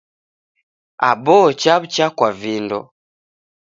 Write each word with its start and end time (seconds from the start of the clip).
Aboo 1.09 1.47
chaw'ucha 1.61 2.05
kwa 2.17 2.29
vindo. 2.41 2.79